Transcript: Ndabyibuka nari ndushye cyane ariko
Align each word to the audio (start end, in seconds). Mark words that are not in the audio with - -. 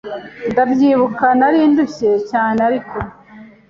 Ndabyibuka 0.51 1.25
nari 1.39 1.59
ndushye 1.71 2.11
cyane 2.29 2.59
ariko 2.67 2.95